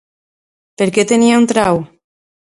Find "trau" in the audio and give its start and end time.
1.51-1.83